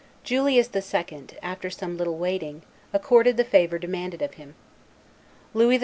[0.23, 4.55] Julius II., after some little waiting, accorded the favor demanded of him.
[5.53, 5.79] Louis XII.